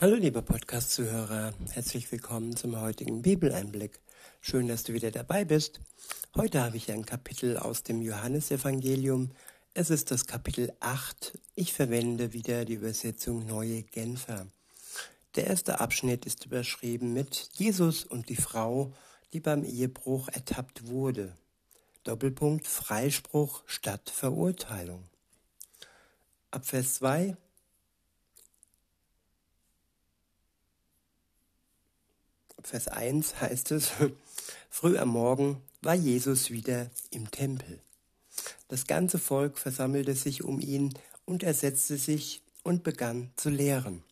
[0.00, 4.00] Hallo liebe Podcast-Zuhörer, herzlich willkommen zum heutigen Bibeleinblick.
[4.40, 5.78] Schön, dass du wieder dabei bist.
[6.34, 9.32] Heute habe ich ein Kapitel aus dem Johannesevangelium.
[9.74, 11.38] Es ist das Kapitel 8.
[11.54, 14.46] Ich verwende wieder die Übersetzung Neue Genfer.
[15.36, 18.94] Der erste Abschnitt ist überschrieben mit Jesus und die Frau,
[19.34, 21.36] die beim Ehebruch ertappt wurde.
[22.04, 25.04] Doppelpunkt Freispruch statt Verurteilung.
[26.50, 27.36] Ab Vers 2
[32.62, 33.92] Vers 1 heißt es,
[34.70, 37.80] früh am Morgen war Jesus wieder im Tempel.
[38.68, 44.02] Das ganze Volk versammelte sich um ihn und er setzte sich und begann zu lehren.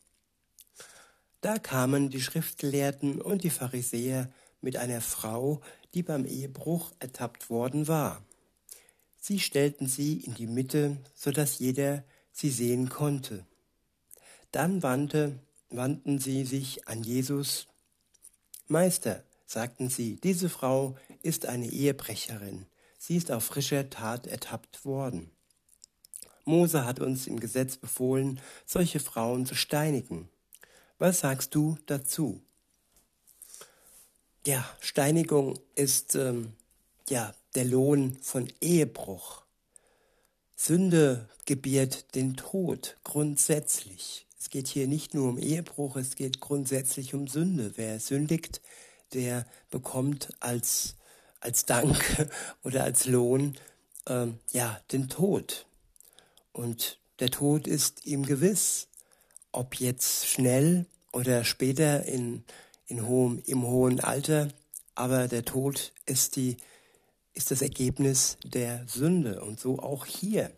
[1.40, 5.60] Da kamen die Schriftgelehrten und die Pharisäer mit einer Frau,
[5.94, 8.24] die beim Ehebruch ertappt worden war.
[9.20, 13.46] Sie stellten sie in die Mitte, so dass jeder sie sehen konnte.
[14.52, 15.38] Dann wandte,
[15.70, 17.68] wandten sie sich an Jesus
[18.68, 22.66] Meister, sagten sie, diese Frau ist eine Ehebrecherin.
[22.98, 25.30] Sie ist auf frischer Tat ertappt worden.
[26.44, 30.28] Mose hat uns im Gesetz befohlen, solche Frauen zu steinigen.
[30.98, 32.42] Was sagst du dazu?
[34.46, 36.52] Ja, Steinigung ist ähm,
[37.08, 39.44] ja der Lohn von Ehebruch.
[40.56, 44.27] Sünde gebiert den Tod grundsätzlich.
[44.38, 47.72] Es geht hier nicht nur um Ehebruch, es geht grundsätzlich um Sünde.
[47.76, 48.60] Wer sündigt,
[49.12, 50.94] der bekommt als,
[51.40, 52.28] als Dank
[52.62, 53.56] oder als Lohn
[54.06, 55.66] ähm, ja den Tod.
[56.52, 58.86] Und der Tod ist ihm gewiss,
[59.50, 62.44] ob jetzt schnell oder später in,
[62.86, 64.48] in hohem, im hohen Alter,
[64.94, 66.56] aber der Tod ist, die,
[67.34, 70.52] ist das Ergebnis der Sünde und so auch hier.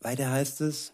[0.00, 0.92] Weiter heißt es,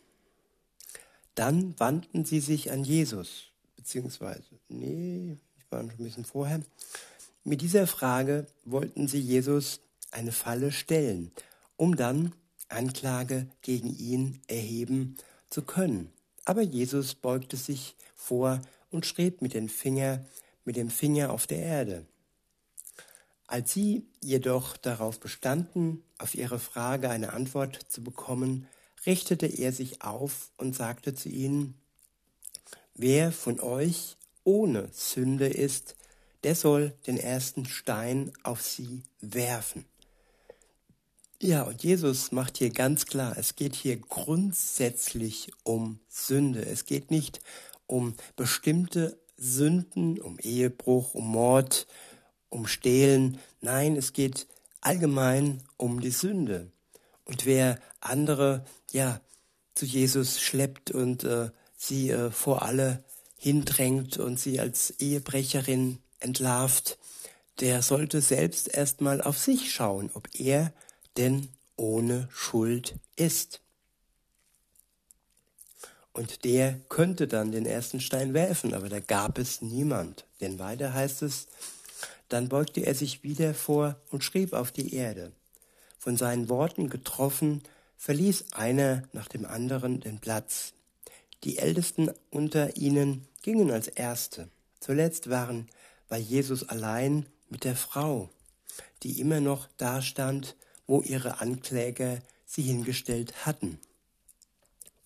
[1.39, 6.61] dann wandten sie sich an Jesus, beziehungsweise, nee, ich war schon ein bisschen vorher.
[7.45, 9.81] Mit dieser Frage wollten sie Jesus
[10.11, 11.31] eine Falle stellen,
[11.77, 12.33] um dann
[12.69, 15.17] Anklage gegen ihn erheben
[15.49, 16.11] zu können.
[16.45, 18.61] Aber Jesus beugte sich vor
[18.91, 20.25] und schrieb mit dem Finger,
[20.65, 22.07] mit dem Finger auf der Erde.
[23.47, 28.67] Als sie jedoch darauf bestanden, auf ihre Frage eine Antwort zu bekommen,
[29.09, 31.75] richtete er sich auf und sagte zu ihnen,
[32.95, 35.97] wer von euch ohne Sünde ist,
[36.45, 39.87] der soll den ersten Stein auf sie werfen.
[41.41, 46.67] Ja, und Jesus macht hier ganz klar, es geht hier grundsätzlich um Sünde.
[46.67, 47.41] Es geht nicht
[47.87, 51.87] um bestimmte Sünden, um Ehebruch, um Mord,
[52.51, 53.39] um Stehlen.
[53.63, 54.49] Nein, es geht
[54.83, 56.73] allgemein um die Sünde.
[57.29, 59.21] Und wer andere ja
[59.75, 63.05] zu Jesus schleppt und äh, sie äh, vor alle
[63.37, 66.99] hindrängt und sie als Ehebrecherin entlarvt,
[67.61, 70.73] der sollte selbst erstmal auf sich schauen, ob er
[71.17, 73.61] denn ohne Schuld ist.
[76.13, 80.25] Und der könnte dann den ersten Stein werfen, aber da gab es niemand.
[80.41, 81.47] Denn weiter heißt es,
[82.29, 85.33] dann beugte er sich wieder vor und schrieb auf die Erde.
[86.09, 87.63] Von seinen Worten getroffen,
[87.99, 90.73] verließ einer nach dem anderen den Platz.
[91.45, 94.49] Die Ältesten unter ihnen gingen als Erste.
[94.81, 95.69] Zuletzt waren,
[96.09, 98.31] war Jesus allein mit der Frau,
[99.03, 103.79] die immer noch dastand, wo ihre Ankläger sie hingestellt hatten.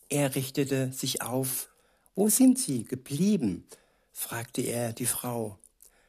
[0.09, 1.69] Er richtete sich auf.
[2.15, 3.67] Wo sind sie geblieben?
[4.13, 5.59] fragte er die Frau.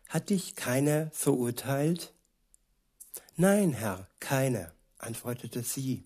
[0.07, 2.13] Hat dich keiner verurteilt?
[3.35, 4.71] Nein, Herr, keiner,
[5.03, 6.03] antwortete sie.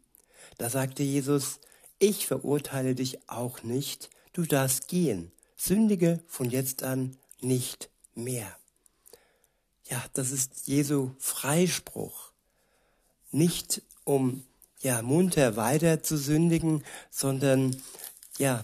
[0.57, 1.59] Da sagte Jesus,
[1.99, 8.55] ich verurteile dich auch nicht, du darfst gehen, sündige von jetzt an nicht mehr.
[9.89, 12.31] Ja, das ist Jesu Freispruch.
[13.31, 14.43] Nicht um
[14.81, 17.81] ja munter weiter zu sündigen, sondern
[18.37, 18.63] ja,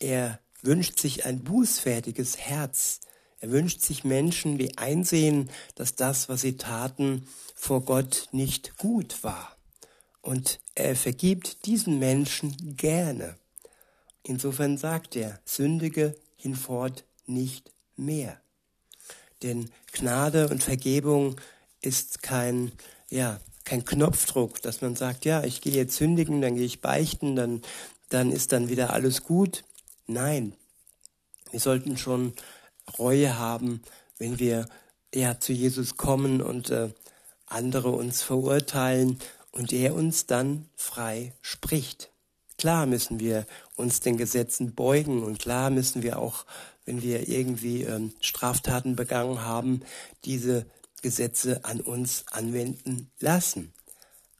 [0.00, 3.00] er wünscht sich ein bußfertiges Herz.
[3.40, 9.22] Er wünscht sich Menschen, die einsehen, dass das, was sie taten, vor Gott nicht gut
[9.22, 9.57] war
[10.28, 13.36] und er vergibt diesen Menschen gerne.
[14.22, 18.38] Insofern sagt er, sündige hinfort nicht mehr.
[19.42, 21.40] Denn Gnade und Vergebung
[21.80, 22.72] ist kein,
[23.08, 27.34] ja, kein Knopfdruck, dass man sagt, ja, ich gehe jetzt sündigen, dann gehe ich beichten,
[27.34, 27.62] dann,
[28.10, 29.64] dann ist dann wieder alles gut.
[30.06, 30.52] Nein,
[31.52, 32.34] wir sollten schon
[32.98, 33.80] Reue haben,
[34.18, 34.68] wenn wir
[35.14, 36.90] ja zu Jesus kommen und äh,
[37.46, 39.18] andere uns verurteilen
[39.52, 42.10] und er uns dann frei spricht.
[42.58, 43.46] Klar müssen wir
[43.76, 45.22] uns den Gesetzen beugen.
[45.22, 46.44] Und klar müssen wir auch,
[46.84, 49.82] wenn wir irgendwie ähm, Straftaten begangen haben,
[50.24, 50.66] diese
[51.00, 53.72] Gesetze an uns anwenden lassen.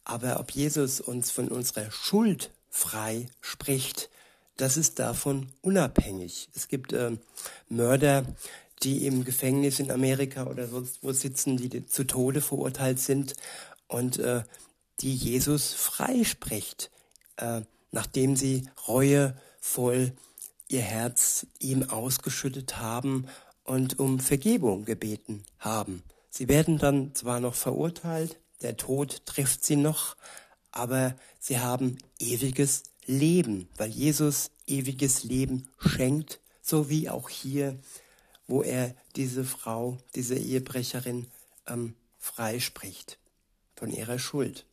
[0.04, 4.10] Aber ob Jesus uns von unserer Schuld frei spricht,
[4.56, 6.48] das ist davon unabhängig.
[6.56, 7.12] Es gibt äh,
[7.68, 8.24] Mörder,
[8.82, 13.34] die im Gefängnis in Amerika oder sonst wo sitzen, die zu Tode verurteilt sind
[13.86, 14.42] und äh,
[15.00, 16.90] die Jesus freispricht,
[17.36, 20.12] äh, nachdem sie reuevoll
[20.68, 23.26] ihr Herz ihm ausgeschüttet haben
[23.64, 26.02] und um Vergebung gebeten haben.
[26.30, 30.16] Sie werden dann zwar noch verurteilt, der Tod trifft sie noch,
[30.72, 37.78] aber sie haben ewiges Leben, weil Jesus ewiges Leben schenkt, so wie auch hier,
[38.46, 41.26] wo er diese Frau, diese Ehebrecherin
[41.66, 43.18] ähm, freispricht
[43.76, 44.66] von ihrer Schuld.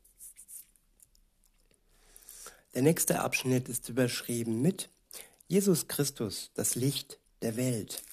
[2.76, 4.90] Der nächste Abschnitt ist überschrieben mit
[5.48, 8.04] Jesus Christus, das Licht der Welt.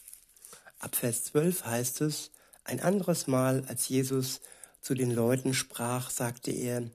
[0.78, 2.30] Ab Vers 12 heißt es,
[2.62, 4.40] ein anderes Mal, als Jesus
[4.80, 6.88] zu den Leuten sprach, sagte er,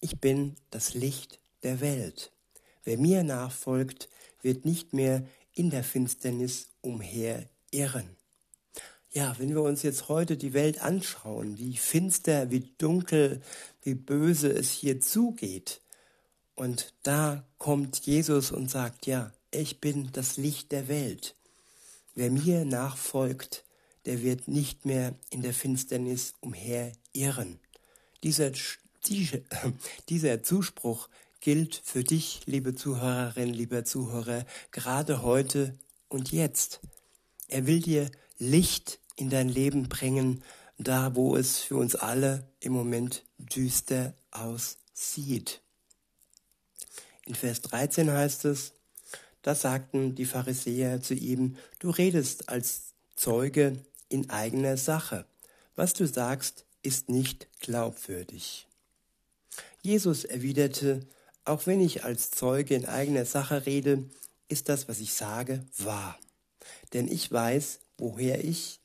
[0.00, 2.32] ich bin das Licht der Welt.
[2.82, 4.08] Wer mir nachfolgt,
[4.40, 8.16] wird nicht mehr in der Finsternis umherirren.
[9.12, 13.42] Ja, wenn wir uns jetzt heute die Welt anschauen, wie finster, wie dunkel,
[13.82, 15.81] wie böse es hier zugeht,
[16.62, 21.34] und da kommt Jesus und sagt, ja, ich bin das Licht der Welt.
[22.14, 23.64] Wer mir nachfolgt,
[24.06, 27.58] der wird nicht mehr in der Finsternis umherirren.
[28.22, 28.52] Dieser,
[30.08, 31.08] dieser Zuspruch
[31.40, 35.76] gilt für dich, liebe Zuhörerin, lieber Zuhörer, gerade heute
[36.08, 36.78] und jetzt.
[37.48, 40.44] Er will dir Licht in dein Leben bringen,
[40.78, 45.60] da wo es für uns alle im Moment düster aussieht.
[47.26, 48.72] In Vers 13 heißt es,
[49.42, 53.76] da sagten die Pharisäer zu ihm, du redest als Zeuge
[54.08, 55.26] in eigener Sache.
[55.74, 58.66] Was du sagst, ist nicht glaubwürdig.
[59.82, 61.06] Jesus erwiderte,
[61.44, 64.04] auch wenn ich als Zeuge in eigener Sache rede,
[64.48, 66.18] ist das, was ich sage, wahr.
[66.92, 68.80] Denn ich weiß, woher ich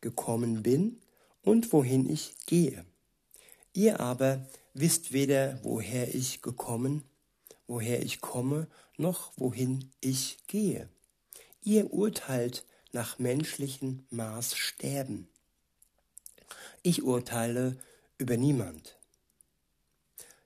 [0.00, 1.00] gekommen bin
[1.42, 2.84] und wohin ich gehe.
[3.72, 7.02] Ihr aber wisst weder, woher ich gekommen,
[7.66, 10.88] woher ich komme, noch wohin ich gehe.
[11.62, 15.28] Ihr urteilt nach menschlichen Maßstäben.
[16.82, 17.76] Ich urteile
[18.18, 18.96] über niemand.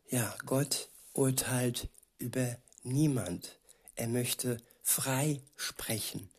[0.08, 1.88] Ja, Gott urteilt
[2.18, 3.58] über niemand.
[3.94, 6.30] Er möchte frei sprechen.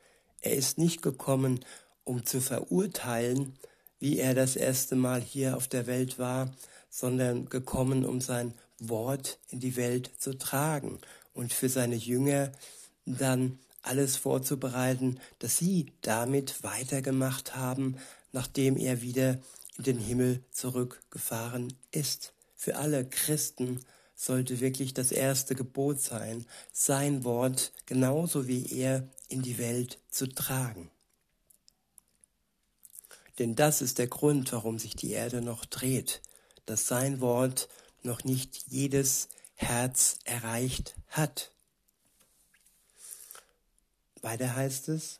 [0.41, 1.63] Er ist nicht gekommen,
[2.03, 3.57] um zu verurteilen,
[3.99, 6.51] wie er das erste Mal hier auf der Welt war,
[6.89, 10.99] sondern gekommen, um sein Wort in die Welt zu tragen
[11.33, 12.51] und für seine Jünger
[13.05, 17.97] dann alles vorzubereiten, dass sie damit weitergemacht haben,
[18.31, 19.39] nachdem er wieder
[19.77, 22.33] in den Himmel zurückgefahren ist.
[22.55, 23.79] Für alle Christen
[24.15, 30.27] sollte wirklich das erste Gebot sein, sein Wort genauso wie er in die Welt zu
[30.27, 30.91] tragen.
[33.39, 36.21] Denn das ist der Grund, warum sich die Erde noch dreht,
[36.67, 37.67] dass sein Wort
[38.03, 41.51] noch nicht jedes Herz erreicht hat.
[44.21, 45.19] Weiter heißt es,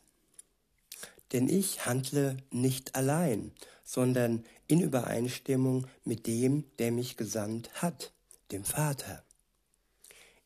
[1.32, 3.52] denn ich handle nicht allein,
[3.84, 8.12] sondern in Übereinstimmung mit dem, der mich gesandt hat
[8.52, 9.24] dem Vater.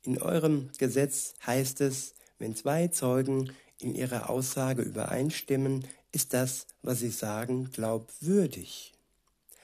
[0.03, 7.01] In eurem Gesetz heißt es, wenn zwei Zeugen in ihrer Aussage übereinstimmen, ist das, was
[7.01, 8.95] sie sagen, glaubwürdig.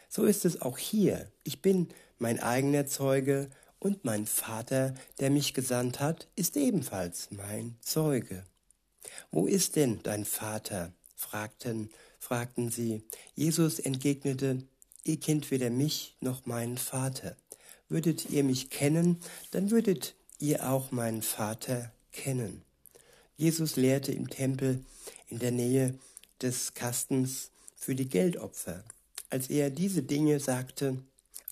[0.08, 1.30] So ist es auch hier.
[1.44, 1.88] Ich bin
[2.22, 3.50] mein eigener Zeuge
[3.80, 8.44] und mein Vater, der mich gesandt hat, ist ebenfalls mein Zeuge.
[9.32, 10.92] Wo ist denn dein Vater?
[11.16, 13.02] fragten, fragten sie.
[13.34, 14.62] Jesus entgegnete,
[15.02, 17.36] ihr kennt weder mich noch meinen Vater.
[17.88, 19.18] Würdet ihr mich kennen,
[19.50, 22.62] dann würdet ihr auch meinen Vater kennen.
[23.36, 24.84] Jesus lehrte im Tempel
[25.26, 25.98] in der Nähe
[26.40, 28.84] des Kastens für die Geldopfer.
[29.28, 30.98] Als er diese Dinge sagte,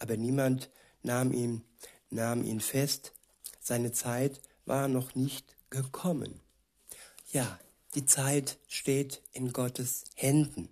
[0.00, 0.71] aber niemand
[1.04, 1.62] nahm ihn,
[2.11, 3.12] nahm ihn fest,
[3.61, 6.40] seine Zeit war noch nicht gekommen.
[7.30, 7.61] Ja,
[7.95, 10.69] die Zeit steht in Gottes Händen.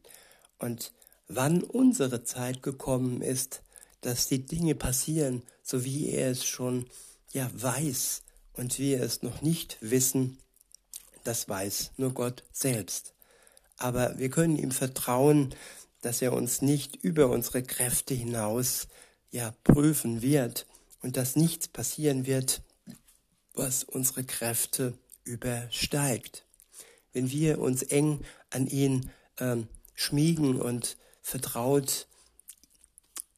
[0.58, 0.92] Und
[1.28, 3.62] wann unsere Zeit gekommen ist,
[4.00, 6.86] dass die Dinge passieren, so wie er es schon
[7.32, 8.22] ja weiß
[8.54, 10.38] und wir es noch nicht wissen,
[11.24, 13.14] das weiß nur Gott selbst.
[13.76, 15.54] Aber wir können ihm vertrauen,
[16.00, 18.88] dass er uns nicht über unsere Kräfte hinaus
[19.30, 20.66] ja prüfen wird
[21.02, 22.62] und dass nichts passieren wird,
[23.54, 26.44] was unsere Kräfte übersteigt.
[27.12, 32.06] Wenn wir uns eng an ihn ähm, schmiegen und vertraut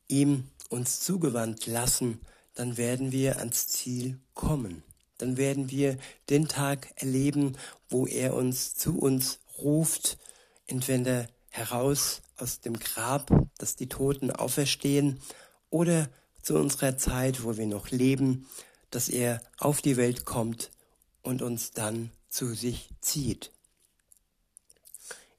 [0.09, 2.21] ihm uns zugewandt lassen,
[2.55, 4.83] dann werden wir ans Ziel kommen.
[5.19, 7.57] Dann werden wir den Tag erleben,
[7.89, 10.19] wo er uns zu uns ruft,
[10.67, 15.21] entweder heraus aus dem Grab, dass die Toten auferstehen,
[15.71, 16.09] oder
[16.43, 18.47] zu unserer Zeit, wo wir noch leben,
[18.91, 20.71] dass er auf die Welt kommt
[21.23, 23.51] und uns dann zu sich zieht.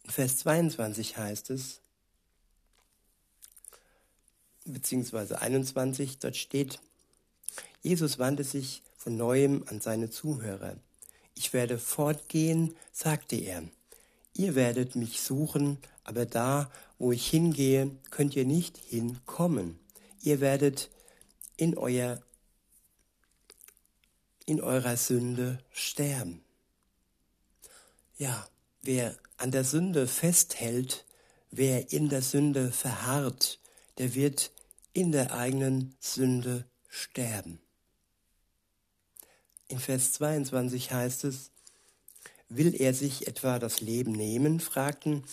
[0.03, 1.79] In Vers 22 heißt es,
[4.65, 6.79] beziehungsweise 21, dort steht,
[7.81, 10.75] Jesus wandte sich von neuem an seine Zuhörer.
[11.35, 13.63] Ich werde fortgehen, sagte er.
[14.33, 19.79] Ihr werdet mich suchen, aber da, wo ich hingehe, könnt ihr nicht hinkommen.
[20.21, 20.89] Ihr werdet
[21.57, 22.21] in euer
[24.45, 26.43] in eurer Sünde sterben.
[28.17, 28.47] Ja,
[28.81, 31.05] wer an der Sünde festhält,
[31.51, 33.59] wer in der Sünde verharrt,
[33.97, 34.51] der wird
[34.93, 37.59] in der eigenen Sünde sterben.
[39.67, 41.51] In Vers 22 heißt es,
[42.49, 44.59] Will er sich etwa das Leben nehmen?
[44.59, 45.23] fragten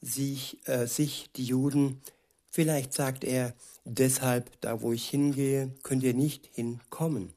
[0.00, 2.02] sich, äh, sich die Juden.
[2.50, 7.32] Vielleicht sagt er, deshalb, da wo ich hingehe, könnt ihr nicht hinkommen.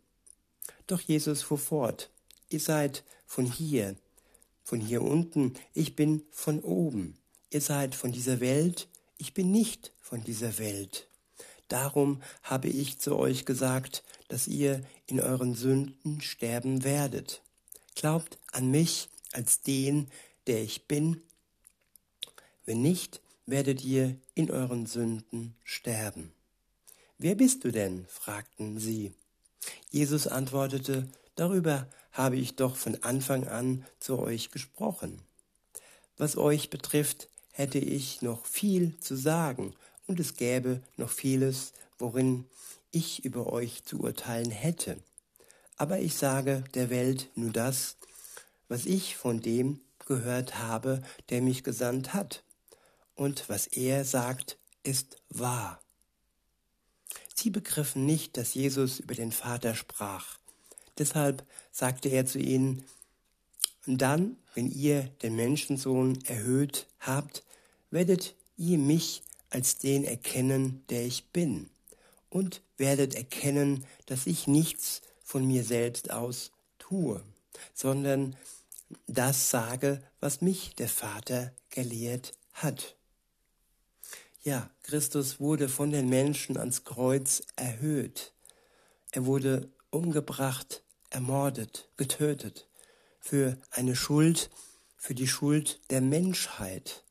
[0.87, 2.09] Doch Jesus fuhr fort,
[2.49, 3.95] ihr seid von hier,
[4.63, 7.17] von hier unten, ich bin von oben.
[7.49, 8.87] Ihr seid von dieser Welt,
[9.17, 11.07] ich bin nicht von dieser Welt.
[11.67, 17.41] Darum habe ich zu euch gesagt, dass ihr in euren Sünden sterben werdet.
[17.95, 20.07] Glaubt an mich als den,
[20.47, 21.21] der ich bin.
[22.65, 26.33] Wenn nicht, werdet ihr in euren Sünden sterben.
[27.19, 28.05] Wer bist du denn?
[28.09, 29.11] fragten sie.
[29.89, 35.21] Jesus antwortete, Darüber habe ich doch von Anfang an zu euch gesprochen.
[36.17, 39.73] Was euch betrifft, hätte ich noch viel zu sagen,
[40.07, 42.45] und es gäbe noch vieles, worin
[42.91, 44.97] ich über euch zu urteilen hätte.
[45.75, 47.97] Aber ich sage der Welt nur das,
[48.67, 52.43] was ich von dem gehört habe, der mich gesandt hat.
[53.15, 55.81] Und was er sagt, ist wahr.
[57.39, 60.39] Sie begriffen nicht, dass Jesus über den Vater sprach.
[60.97, 62.83] Deshalb sagte er zu ihnen,
[63.85, 67.43] dann, wenn ihr den Menschensohn erhöht habt,
[67.91, 71.69] werdet ihr mich als den erkennen, der ich bin,
[72.29, 77.23] und werdet erkennen, dass ich nichts von mir selbst aus tue,
[77.73, 78.35] sondern
[79.05, 82.96] das sage, was mich der Vater gelehrt hat.
[84.43, 88.33] Ja, Christus wurde von den Menschen ans Kreuz erhöht.
[89.11, 92.67] Er wurde umgebracht, ermordet, getötet
[93.19, 94.49] für eine Schuld,
[94.95, 97.03] für die Schuld der Menschheit.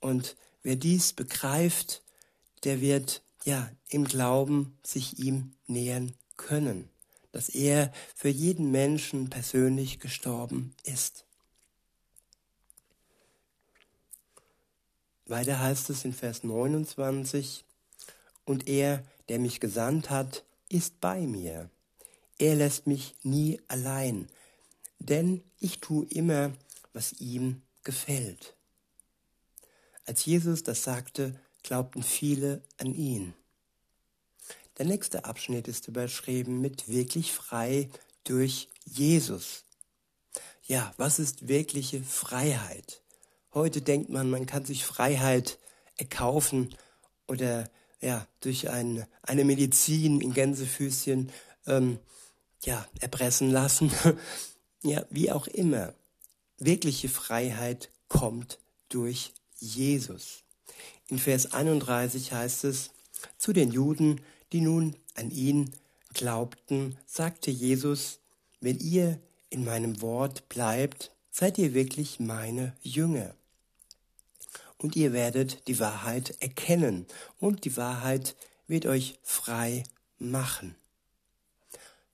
[0.00, 2.02] Und wer dies begreift,
[2.64, 6.90] der wird ja im Glauben sich ihm nähern können
[7.32, 11.24] dass er für jeden Menschen persönlich gestorben ist.
[15.30, 17.64] Weiter heißt es in Vers 29,
[18.44, 21.70] und er, der mich gesandt hat, ist bei mir.
[22.38, 24.28] Er lässt mich nie allein,
[24.98, 26.52] denn ich tue immer,
[26.92, 28.56] was ihm gefällt.
[30.06, 33.34] Als Jesus das sagte, glaubten viele an ihn.
[34.78, 37.90] Der nächste Abschnitt ist überschrieben mit wirklich frei
[38.24, 39.64] durch Jesus.
[40.64, 43.02] Ja, was ist wirkliche Freiheit?
[43.52, 45.58] Heute denkt man, man kann sich Freiheit
[45.96, 46.74] erkaufen
[47.26, 47.68] oder
[48.00, 51.30] ja, durch ein, eine Medizin in Gänsefüßchen
[51.66, 51.98] ähm,
[52.62, 53.90] ja, erpressen lassen.
[54.82, 55.94] ja, wie auch immer.
[56.58, 60.44] Wirkliche Freiheit kommt durch Jesus.
[61.08, 62.90] In Vers 31 heißt es,
[63.36, 64.20] zu den Juden,
[64.52, 65.70] die nun an ihn
[66.14, 68.20] glaubten, sagte Jesus,
[68.60, 73.34] wenn ihr in meinem Wort bleibt, seid ihr wirklich meine Jünger.
[74.80, 77.06] Und ihr werdet die Wahrheit erkennen
[77.38, 78.34] und die Wahrheit
[78.66, 79.84] wird euch frei
[80.18, 80.74] machen.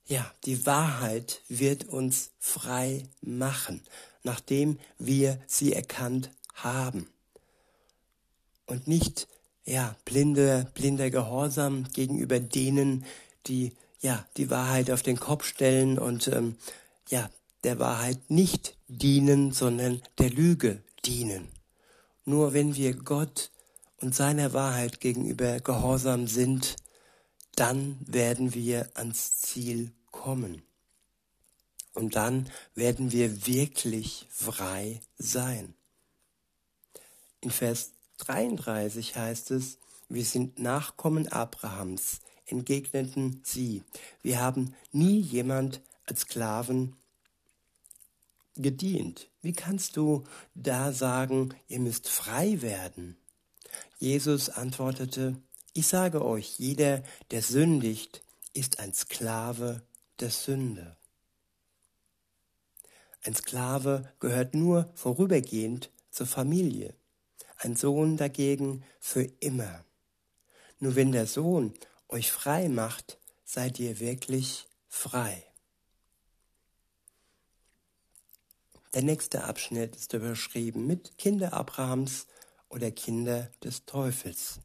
[0.07, 3.83] Ja, die Wahrheit wird uns frei machen,
[4.25, 7.09] nachdem wir sie erkannt haben.
[8.67, 9.29] Und nicht
[9.65, 13.05] ja, blinde, blinder Gehorsam gegenüber denen,
[13.47, 16.57] die ja die Wahrheit auf den Kopf stellen und ähm,
[17.11, 17.31] ja
[17.63, 21.56] der Wahrheit nicht dienen, sondern der Lüge dienen.
[22.27, 23.53] Nur wenn wir Gott
[23.99, 26.77] und seiner Wahrheit gegenüber gehorsam sind,
[27.55, 30.63] dann werden wir ans Ziel kommen.
[31.95, 35.75] Und dann werden wir wirklich frei sein.
[37.41, 39.79] In Vers 33 heißt es,
[40.09, 43.83] wir sind Nachkommen Abrahams, entgegneten sie.
[44.23, 46.97] Wir haben nie jemand als Sklaven
[48.57, 49.29] gedient.
[49.47, 50.25] Wie kannst du
[50.57, 53.17] da sagen, ihr müsst frei werden?
[54.01, 55.41] Jesus antwortete,
[55.73, 58.25] ich sage euch, jeder, der sündigt,
[58.55, 59.83] ist ein Sklave
[60.19, 60.97] der Sünde.
[63.23, 66.93] Ein Sklave gehört nur vorübergehend zur Familie,
[67.59, 69.85] ein Sohn dagegen für immer.
[70.81, 71.73] Nur wenn der Sohn
[72.09, 75.46] euch frei macht, seid ihr wirklich frei.
[78.95, 82.27] Der nächste Abschnitt ist überschrieben mit Kinder Abrahams
[82.69, 84.61] oder Kinder des Teufels.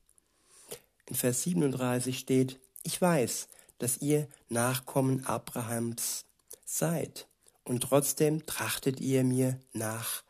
[1.05, 3.47] In Vers 37 steht, ich weiß,
[3.79, 6.25] dass ihr Nachkommen Abrahams
[6.63, 7.27] seid
[7.63, 10.23] und trotzdem trachtet ihr mir nach,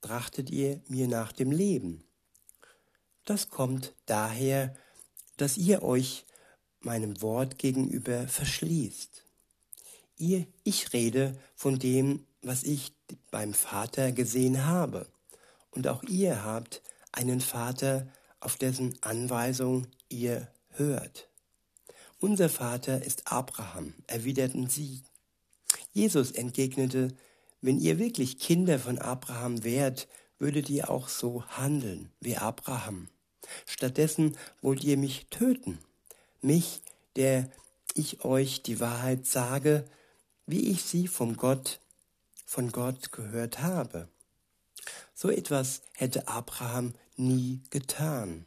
[0.00, 2.04] trachtet ihr mir nach dem Leben.
[3.24, 4.74] Das kommt daher,
[5.36, 6.26] dass ihr euch
[6.80, 9.24] meinem Wort gegenüber verschließt.
[10.18, 12.94] Ihr, ich rede von dem, was ich
[13.30, 15.06] beim Vater gesehen habe.
[15.70, 16.82] Und auch ihr habt
[17.12, 18.06] einen Vater,
[18.40, 21.28] auf dessen Anweisung ihr hört.
[22.18, 25.02] Unser Vater ist Abraham, erwiderten sie.
[25.92, 27.08] Jesus entgegnete,
[27.60, 30.08] wenn ihr wirklich Kinder von Abraham wärt,
[30.38, 33.08] würdet ihr auch so handeln wie Abraham.
[33.66, 35.78] Stattdessen wollt ihr mich töten,
[36.40, 36.82] mich,
[37.16, 37.48] der
[37.94, 39.84] ich euch die Wahrheit sage,
[40.46, 41.80] wie ich sie vom Gott
[42.52, 44.08] von Gott gehört habe.
[45.14, 48.44] So etwas hätte Abraham nie getan.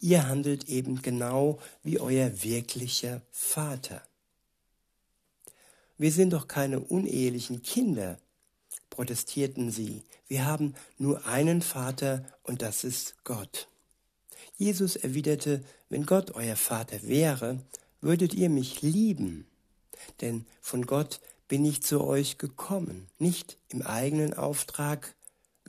[0.00, 4.00] Ihr handelt eben genau wie euer wirklicher Vater.
[5.98, 8.18] Wir sind doch keine unehelichen Kinder,
[8.88, 10.04] protestierten sie.
[10.26, 13.68] Wir haben nur einen Vater und das ist Gott.
[14.56, 17.60] Jesus erwiderte, wenn Gott euer Vater wäre,
[18.00, 19.46] würdet ihr mich lieben,
[20.22, 25.14] denn von Gott bin ich zu euch gekommen, nicht im eigenen Auftrag.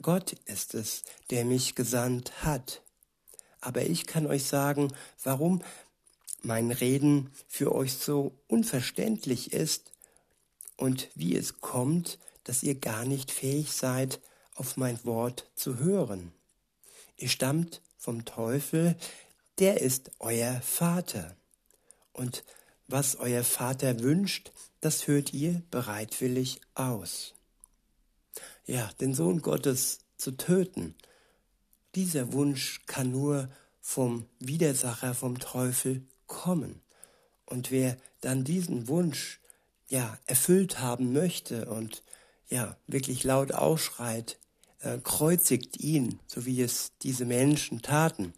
[0.00, 2.82] Gott ist es, der mich gesandt hat.
[3.60, 5.62] Aber ich kann euch sagen, warum
[6.42, 9.90] mein Reden für euch so unverständlich ist
[10.76, 14.20] und wie es kommt, dass ihr gar nicht fähig seid,
[14.54, 16.32] auf mein Wort zu hören.
[17.16, 18.96] Ihr stammt vom Teufel,
[19.58, 21.36] der ist euer Vater.
[22.12, 22.44] Und
[22.88, 27.34] was euer Vater wünscht, das hört ihr bereitwillig aus.
[28.66, 30.94] Ja, den Sohn Gottes zu töten,
[31.94, 33.48] dieser Wunsch kann nur
[33.80, 36.80] vom Widersacher, vom Teufel kommen.
[37.46, 39.40] Und wer dann diesen Wunsch
[39.88, 42.04] ja erfüllt haben möchte und
[42.48, 44.38] ja wirklich laut ausschreit,
[44.80, 48.34] äh, kreuzigt ihn, so wie es diese Menschen taten,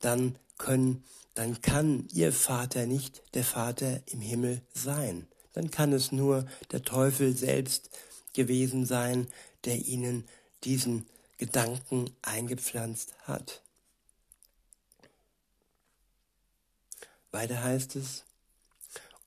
[0.00, 1.04] dann können
[1.36, 5.28] dann kann ihr Vater nicht der Vater im Himmel sein.
[5.56, 7.90] Dann kann es nur der Teufel selbst
[8.32, 9.26] gewesen sein,
[9.64, 10.24] der ihnen
[10.62, 11.06] diesen
[11.38, 13.62] Gedanken eingepflanzt hat.
[17.32, 18.22] Weiter heißt es,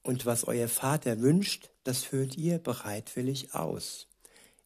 [0.01, 4.07] und was euer Vater wünscht, das führt ihr bereitwillig aus.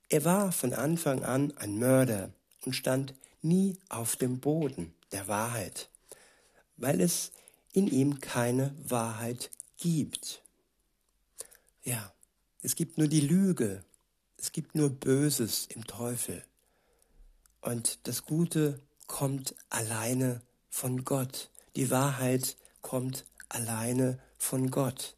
[0.10, 2.30] Er war von Anfang an ein Mörder
[2.64, 5.90] und stand nie auf dem Boden der Wahrheit
[6.78, 7.32] weil es
[7.72, 10.43] in ihm keine Wahrheit gibt.
[11.86, 12.14] Ja,
[12.62, 13.84] es gibt nur die Lüge,
[14.38, 16.42] es gibt nur Böses im Teufel.
[17.60, 21.52] Und das Gute kommt alleine von Gott.
[21.76, 25.18] Die Wahrheit kommt alleine von Gott.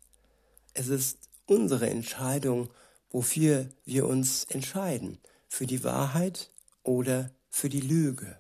[0.74, 2.72] Es ist unsere Entscheidung,
[3.12, 5.20] wofür wir uns entscheiden.
[5.48, 6.52] Für die Wahrheit
[6.82, 8.40] oder für die Lüge.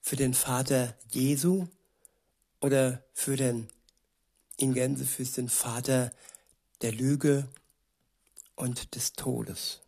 [0.00, 1.68] Für den Vater Jesu
[2.60, 3.68] oder für den
[4.60, 6.12] in Gänse für den Vater
[6.82, 7.48] der Lüge
[8.56, 9.80] und des Todes.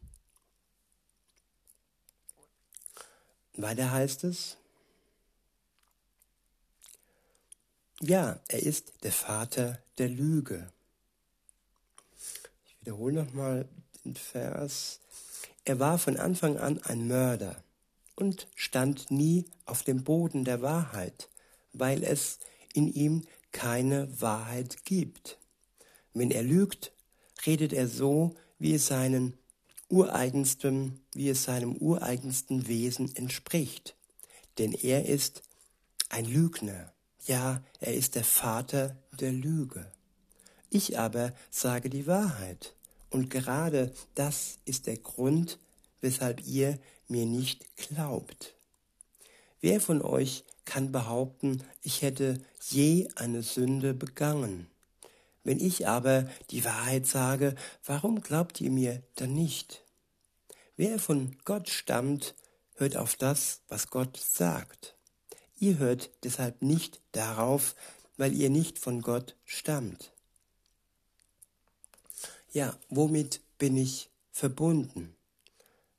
[3.55, 4.57] Weiter heißt es,
[8.00, 10.72] ja, er ist der Vater der Lüge.
[12.66, 13.68] Ich wiederhole nochmal
[14.05, 15.00] den Vers.
[15.64, 17.62] Er war von Anfang an ein Mörder
[18.16, 21.28] und stand nie auf dem Boden der Wahrheit,
[21.72, 22.38] weil es
[22.74, 25.38] in ihm keine Wahrheit gibt.
[26.14, 26.92] Wenn er lügt,
[27.46, 29.35] redet er so, wie es seinen
[29.88, 33.96] ureigensten, wie es seinem ureigensten Wesen entspricht.
[34.59, 35.42] Denn er ist
[36.09, 36.92] ein Lügner.
[37.27, 39.90] Ja, er ist der Vater der Lüge.
[40.70, 42.75] Ich aber sage die Wahrheit.
[43.11, 45.59] Und gerade das ist der Grund,
[46.01, 48.57] weshalb ihr mir nicht glaubt.
[49.61, 54.66] Wer von euch kann behaupten, ich hätte je eine Sünde begangen?
[55.44, 59.85] Wenn ich aber die Wahrheit sage, warum glaubt ihr mir dann nicht?
[60.76, 62.35] Wer von Gott stammt,
[62.76, 64.96] hört auf das, was Gott sagt.
[65.59, 67.74] Ihr hört deshalb nicht darauf,
[68.16, 70.12] weil ihr nicht von Gott stammt.
[72.52, 75.16] Ja, womit bin ich verbunden?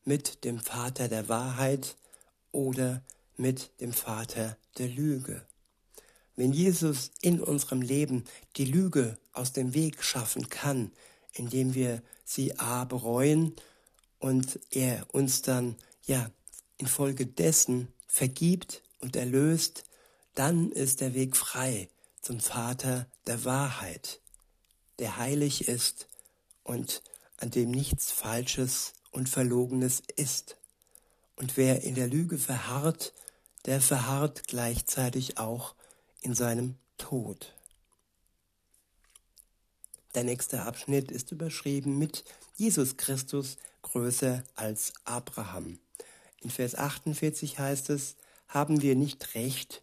[0.05, 1.95] Mit dem Vater der Wahrheit
[2.51, 3.01] oder
[3.37, 5.45] mit dem Vater der Lüge?
[6.35, 8.23] Wenn Jesus in unserem Leben
[8.55, 10.91] die Lüge aus dem Weg schaffen kann,
[11.33, 13.55] indem wir sie a bereuen
[14.19, 16.29] und er uns dann ja
[16.77, 19.83] infolgedessen vergibt und erlöst,
[20.35, 21.89] dann ist der Weg frei
[22.21, 24.19] zum Vater der Wahrheit,
[24.99, 26.07] der heilig ist
[26.63, 27.03] und
[27.37, 30.57] an dem nichts Falsches und Verlogenes ist.
[31.35, 33.13] Und wer in der Lüge verharrt,
[33.65, 35.75] der verharrt gleichzeitig auch
[36.23, 37.53] in seinem Tod.
[40.15, 42.23] Der nächste Abschnitt ist überschrieben mit
[42.55, 45.79] Jesus Christus größer als Abraham.
[46.41, 48.15] In Vers 48 heißt es,
[48.47, 49.81] haben wir nicht recht,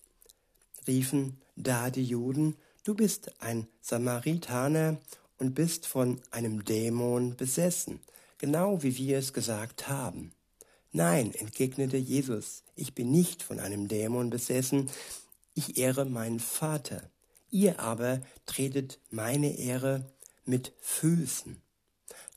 [0.86, 4.98] riefen da die Juden, du bist ein Samaritaner
[5.38, 8.00] und bist von einem Dämon besessen,
[8.38, 10.32] genau wie wir es gesagt haben.
[10.92, 14.90] Nein, entgegnete Jesus, ich bin nicht von einem Dämon besessen,
[15.54, 17.10] ich ehre meinen Vater.
[17.50, 20.10] Ihr aber tretet meine Ehre
[20.44, 21.60] mit Füßen.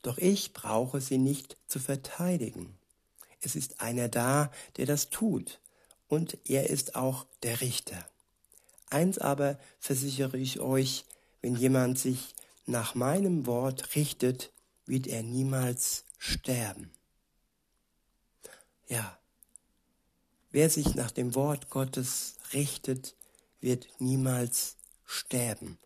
[0.02, 2.76] Doch ich brauche sie nicht zu verteidigen.
[3.40, 5.60] Es ist einer da, der das tut,
[6.08, 8.04] und er ist auch der Richter.
[8.90, 11.04] Eins aber versichere ich euch,
[11.40, 12.34] wenn jemand sich
[12.66, 14.52] nach meinem Wort richtet,
[14.86, 16.90] wird er niemals sterben.
[18.88, 19.18] Ja,
[20.50, 23.16] wer sich nach dem Wort Gottes richtet,
[23.60, 25.78] wird niemals sterben.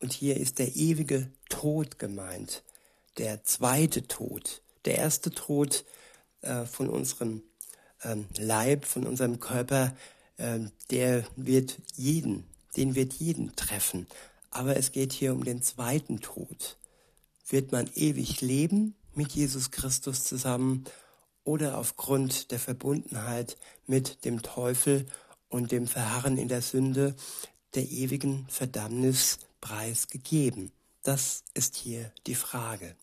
[0.00, 2.62] Und hier ist der ewige Tod gemeint,
[3.18, 4.62] der zweite Tod.
[4.84, 5.84] Der erste Tod
[6.42, 7.42] äh, von unserem
[8.02, 9.96] ähm, Leib, von unserem Körper,
[10.36, 10.60] äh,
[10.90, 12.44] der wird jeden,
[12.76, 14.06] den wird jeden treffen.
[14.50, 16.76] Aber es geht hier um den zweiten Tod.
[17.48, 20.84] Wird man ewig leben mit Jesus Christus zusammen
[21.44, 25.06] oder aufgrund der Verbundenheit mit dem Teufel
[25.48, 27.14] und dem Verharren in der Sünde
[27.74, 30.72] der ewigen Verdammnis preisgegeben?
[31.02, 32.96] Das ist hier die Frage.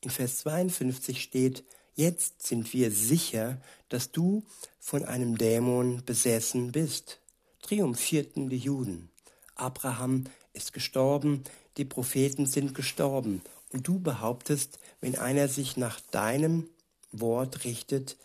[0.00, 4.44] In Vers 52 steht, jetzt sind wir sicher, dass du
[4.78, 7.20] von einem Dämon besessen bist.
[7.62, 9.10] Triumphierten die Juden.
[9.54, 11.44] Abraham ist gestorben,
[11.76, 13.42] die Propheten sind gestorben.
[13.72, 16.68] Und du behauptest, wenn einer sich nach deinem
[17.12, 18.16] Wort richtet,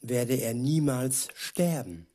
[0.00, 2.06] werde er niemals sterben.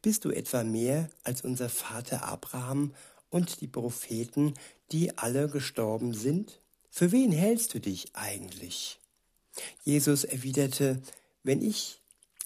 [0.00, 2.94] Bist du etwa mehr als unser Vater Abraham
[3.30, 4.54] und die Propheten,
[4.90, 6.60] die alle gestorben sind?
[6.90, 8.98] Für wen hältst du dich eigentlich?
[9.84, 11.00] Jesus erwiderte,
[11.42, 12.00] wenn ich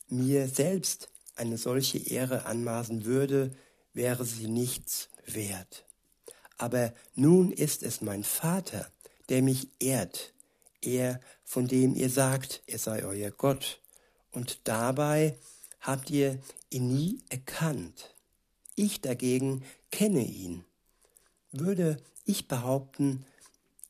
[0.08, 3.52] mir selbst eine solche Ehre anmaßen würde,
[3.92, 5.84] wäre sie nichts wert.
[6.58, 8.90] Aber nun ist es mein Vater,
[9.28, 10.32] der mich ehrt,
[10.80, 13.80] er, von dem ihr sagt, er sei euer Gott
[14.36, 15.38] und dabei
[15.80, 18.14] habt ihr ihn nie erkannt.
[18.74, 20.62] Ich dagegen kenne ihn.
[21.52, 21.96] Würde
[22.26, 23.24] ich behaupten,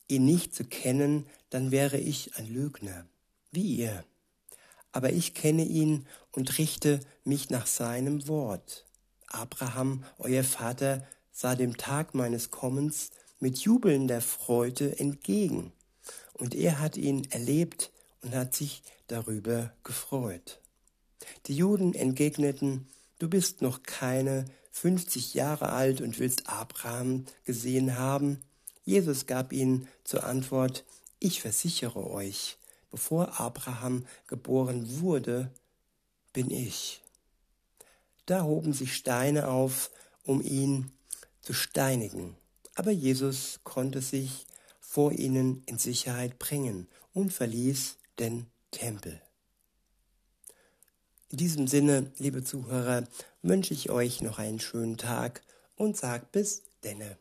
[0.07, 3.05] ihn nicht zu kennen, dann wäre ich ein Lügner,
[3.51, 4.05] wie ihr.
[4.93, 8.85] Aber ich kenne ihn und richte mich nach seinem Wort.
[9.27, 15.73] Abraham, euer Vater, sah dem Tag meines Kommens mit jubelnder Freude entgegen,
[16.31, 20.59] und er hat ihn erlebt und hat sich darüber gefreut.
[21.47, 22.87] Die Juden entgegneten,
[23.19, 28.39] du bist noch keine 50 Jahre alt und willst Abraham gesehen haben.
[28.85, 30.85] Jesus gab ihnen zur Antwort,
[31.19, 32.57] ich versichere euch,
[32.91, 35.51] bevor Abraham geboren wurde,
[36.31, 37.01] bin ich.
[38.27, 39.89] Da hoben sich Steine auf,
[40.23, 40.91] um ihn
[41.41, 42.35] zu steinigen.
[42.75, 44.45] Aber Jesus konnte sich
[44.79, 49.21] vor ihnen in Sicherheit bringen und verließ den Tempel.
[51.29, 53.03] In diesem Sinne, liebe Zuhörer,
[53.41, 55.41] wünsche ich euch noch einen schönen Tag
[55.75, 57.17] und sag bis denne.